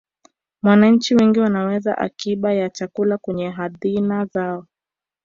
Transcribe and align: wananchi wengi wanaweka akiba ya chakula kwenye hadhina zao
wananchi 0.63 1.15
wengi 1.15 1.39
wanaweka 1.39 1.97
akiba 1.97 2.53
ya 2.53 2.69
chakula 2.69 3.17
kwenye 3.17 3.49
hadhina 3.49 4.25
zao 4.25 4.65